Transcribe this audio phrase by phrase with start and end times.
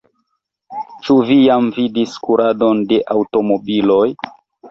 [1.07, 4.09] Ĉu vi jam vidis kuradon de aŭtomobiloj?